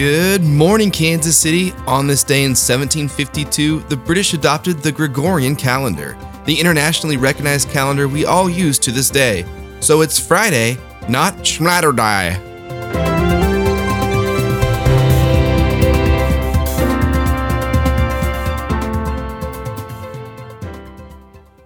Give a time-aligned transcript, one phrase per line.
[0.00, 1.72] Good morning, Kansas City.
[1.86, 6.16] On this day in 1752, the British adopted the Gregorian calendar,
[6.46, 9.44] the internationally recognized calendar we all use to this day.
[9.80, 12.40] So it's Friday, not Schmatterday.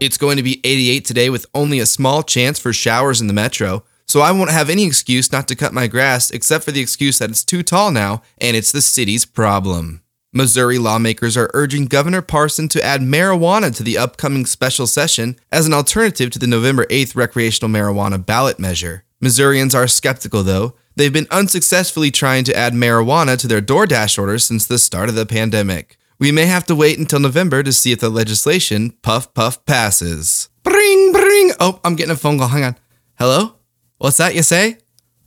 [0.00, 3.32] It's going to be 88 today with only a small chance for showers in the
[3.32, 6.80] metro, so I won't have any excuse not to cut my grass except for the
[6.80, 10.04] excuse that it's too tall now and it's the city's problem.
[10.32, 15.66] Missouri lawmakers are urging Governor Parson to add marijuana to the upcoming special session as
[15.66, 19.02] an alternative to the November 8th recreational marijuana ballot measure.
[19.20, 20.76] Missourians are skeptical, though.
[20.94, 25.16] They've been unsuccessfully trying to add marijuana to their DoorDash orders since the start of
[25.16, 25.98] the pandemic.
[26.20, 30.50] We may have to wait until November to see if the legislation puff puff passes.
[30.62, 31.50] Bring, bring.
[31.58, 32.46] Oh, I'm getting a phone call.
[32.46, 32.76] Hang on.
[33.18, 33.56] Hello?
[34.04, 34.76] What's that you say?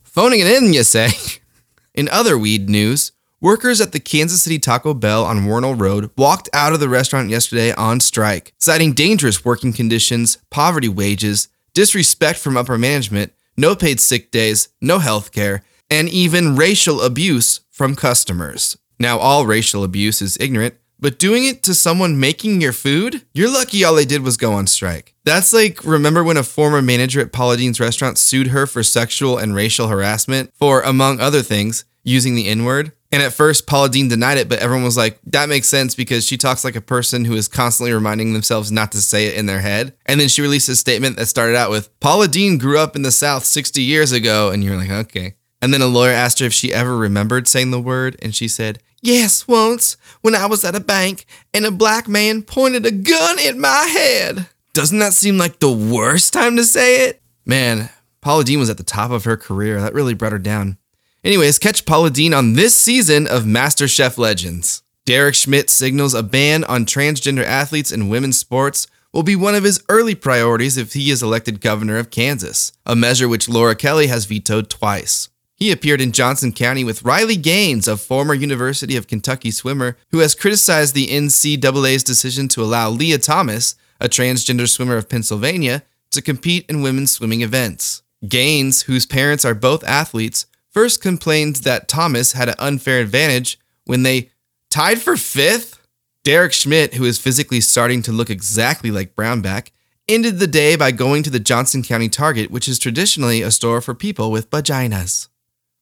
[0.04, 1.10] Phoning it in, you say.
[1.96, 3.12] in other weed news,
[3.42, 7.32] workers at the Kansas City Taco Bell on Wornall Road walked out of the restaurant
[7.32, 14.00] yesterday on strike, citing dangerous working conditions, poverty wages, disrespect from upper management, no paid
[14.00, 18.78] sick days, no health care, and even racial abuse from customers.
[19.00, 23.24] Now, all racial abuse is ignorant, but doing it to someone making your food?
[23.34, 25.14] You're lucky all they did was go on strike.
[25.24, 29.38] That's like, remember when a former manager at Paula Deen's restaurant sued her for sexual
[29.38, 32.94] and racial harassment for, among other things, using the N word?
[33.10, 36.26] And at first, Paula Deen denied it, but everyone was like, that makes sense because
[36.26, 39.46] she talks like a person who is constantly reminding themselves not to say it in
[39.46, 39.96] their head.
[40.06, 43.04] And then she released a statement that started out with, Paula Deen grew up in
[43.04, 44.52] the South 60 years ago.
[44.52, 45.36] And you're like, okay.
[45.62, 48.48] And then a lawyer asked her if she ever remembered saying the word, and she
[48.48, 52.92] said, Yes, once, when I was at a bank and a black man pointed a
[52.92, 54.48] gun at my head.
[54.74, 57.22] Doesn't that seem like the worst time to say it?
[57.46, 57.90] Man,
[58.22, 59.80] Paula Deen was at the top of her career.
[59.80, 60.78] That really brought her down.
[61.24, 64.84] Anyways, catch Paula Deen on this season of MasterChef Legends.
[65.06, 69.64] Derek Schmidt signals a ban on transgender athletes in women's sports will be one of
[69.64, 74.08] his early priorities if he is elected governor of Kansas, a measure which Laura Kelly
[74.08, 75.30] has vetoed twice.
[75.58, 80.20] He appeared in Johnson County with Riley Gaines, a former University of Kentucky swimmer who
[80.20, 85.82] has criticized the NCAA's decision to allow Lia Thomas, a transgender swimmer of Pennsylvania,
[86.12, 88.04] to compete in women's swimming events.
[88.28, 94.04] Gaines, whose parents are both athletes, first complained that Thomas had an unfair advantage when
[94.04, 94.30] they
[94.70, 95.82] tied for fifth.
[96.24, 99.72] Derek Schmidt, who is physically starting to look exactly like Brownback,
[100.08, 103.82] ended the day by going to the Johnson County Target, which is traditionally a store
[103.82, 105.30] for people with vaginas.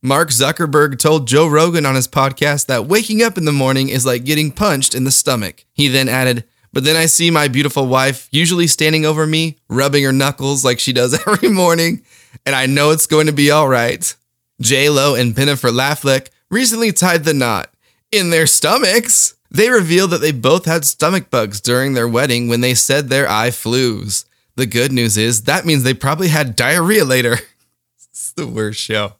[0.05, 4.05] Mark Zuckerberg told Joe Rogan on his podcast that waking up in the morning is
[4.05, 5.65] like getting punched in the stomach.
[5.73, 10.03] He then added, But then I see my beautiful wife usually standing over me, rubbing
[10.03, 12.03] her knuckles like she does every morning,
[12.45, 14.15] and I know it's going to be all right.
[14.61, 17.73] J Lo and Bennifer Laffleck recently tied the knot
[18.11, 19.33] in their stomachs.
[19.49, 23.27] They revealed that they both had stomach bugs during their wedding when they said their
[23.27, 24.25] eye flus.
[24.55, 27.39] The good news is that means they probably had diarrhea later.
[27.97, 29.13] it's the worst show.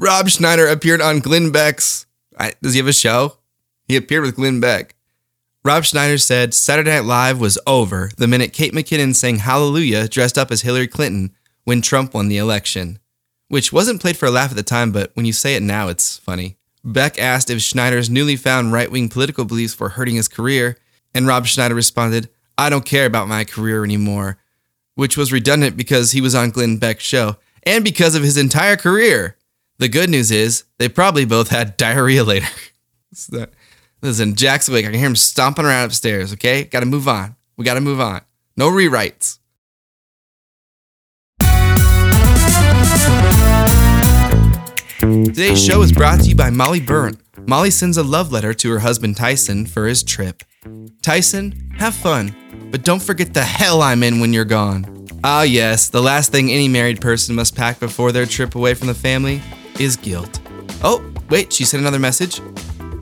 [0.00, 2.06] Rob Schneider appeared on Glenn Beck's.
[2.62, 3.38] Does he have a show?
[3.88, 4.94] He appeared with Glenn Beck.
[5.64, 10.38] Rob Schneider said Saturday Night Live was over the minute Kate McKinnon sang Hallelujah dressed
[10.38, 13.00] up as Hillary Clinton when Trump won the election,
[13.48, 15.88] which wasn't played for a laugh at the time, but when you say it now,
[15.88, 16.56] it's funny.
[16.84, 20.78] Beck asked if Schneider's newly found right wing political beliefs were hurting his career,
[21.12, 24.38] and Rob Schneider responded, I don't care about my career anymore,
[24.94, 28.76] which was redundant because he was on Glenn Beck's show and because of his entire
[28.76, 29.36] career.
[29.78, 32.48] The good news is they probably both had diarrhea later.
[34.02, 34.84] Listen, Jack's awake.
[34.84, 36.32] I can hear him stomping around upstairs.
[36.32, 37.36] Okay, got to move on.
[37.56, 38.22] We got to move on.
[38.56, 39.38] No rewrites.
[45.00, 47.18] Today's show is brought to you by Molly Byrne.
[47.46, 50.42] Molly sends a love letter to her husband Tyson for his trip.
[51.02, 52.34] Tyson, have fun,
[52.72, 55.06] but don't forget the hell I'm in when you're gone.
[55.22, 58.88] Ah, yes, the last thing any married person must pack before their trip away from
[58.88, 59.40] the family
[59.80, 60.40] is guilt.
[60.82, 62.40] Oh, wait, she sent another message.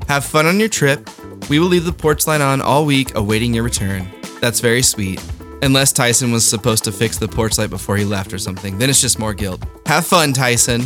[0.09, 1.09] Have fun on your trip.
[1.49, 4.09] We will leave the porch light on all week awaiting your return.
[4.41, 5.23] That's very sweet.
[5.63, 8.91] Unless Tyson was supposed to fix the porch light before he left or something, then
[8.91, 9.63] it's just more guilt.
[9.87, 10.83] Have fun, Tyson.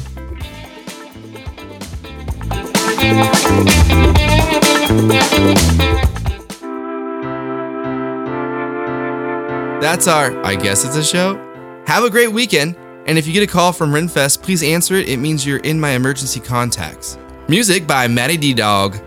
[9.81, 11.83] That's our, I guess it's a show.
[11.87, 12.77] Have a great weekend.
[13.11, 15.09] And if you get a call from Renfest, please answer it.
[15.09, 17.19] It means you're in my emergency contacts.
[17.49, 19.01] Music by Matty D Dog.